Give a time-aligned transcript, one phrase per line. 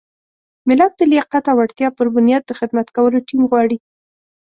[0.67, 3.77] ملت د لیاقت او وړتیا پر بنیاد د خدمت کولو ټیم غواړي.